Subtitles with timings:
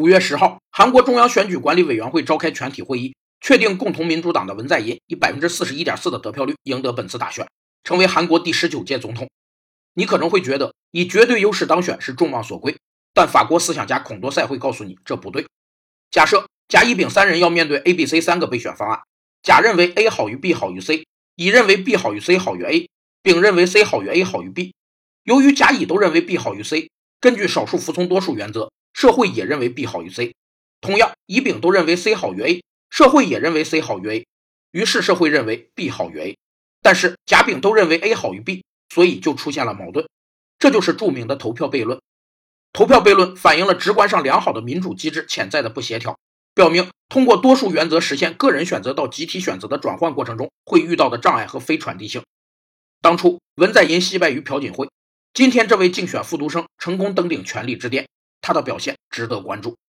[0.00, 7.46] 五月十号，韩国中央选举管理委员会召开全体会议，确定共同民主党的文在寅以百分之四十一点四的得票率赢得本次大选，
[7.84, 9.28] 成为韩国第十九届总统。
[9.92, 12.74] 你可能会觉得以绝对优势当选是众望所归，
[13.12, 15.44] 但法国思想家孔多塞会告诉你这不对。
[16.10, 19.00] 假设甲、乙、丙三人要面对 A、B、C 三个备选方案，
[19.42, 21.04] 甲认为 A 好于 B 好于 C，
[21.36, 22.88] 乙认为 B 好于 C 好于 A，
[23.22, 24.72] 丙认为 C 好于 A 好于 B。
[25.24, 26.88] 由于甲、乙都认为 B 好于 C，
[27.20, 28.70] 根据少数服从多数原则。
[28.92, 30.34] 社会也认为 B 好于 C，
[30.80, 34.26] 同样乙丙都认为 C 好于 A，社会也认为 C 好于 A，
[34.72, 36.38] 于是社会认为 B 好于 A，
[36.82, 38.64] 但是甲丙都认为 A 好于 B，
[38.94, 40.08] 所以就出现了矛盾。
[40.58, 42.00] 这就是著名的投票悖论。
[42.72, 46.18] 投票悖论反映了直观上良好的民主机制潜在的不协调，
[46.54, 52.22] 表明通过多数原则实现个人选择到集体选择的转换过程中会遇到的障碍和非传递性。
[53.00, 54.88] 当初文在寅惜败于朴槿惠，
[55.32, 58.06] 今天这位竞选复读生成功登顶权力之巅。
[58.50, 59.78] 他的表现值得关注。